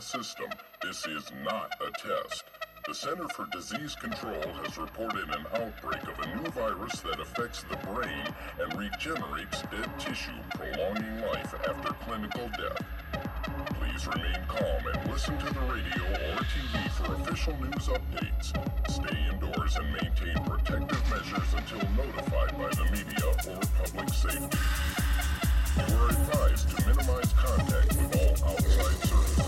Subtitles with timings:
[0.00, 0.48] system.
[0.82, 2.44] This is not a test.
[2.86, 7.64] The Center for Disease Control has reported an outbreak of a new virus that affects
[7.64, 12.82] the brain and regenerates dead tissue, prolonging life after clinical death.
[13.80, 18.54] Please remain calm and listen to the radio or TV for official news updates.
[18.90, 24.58] Stay indoors and maintain protective measures until notified by the media or public safety.
[25.76, 29.47] You are advised to minimize contact with all outside surfaces.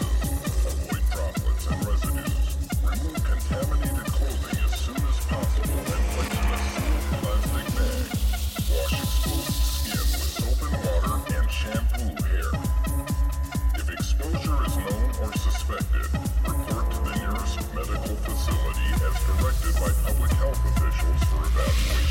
[21.70, 22.09] Yeah.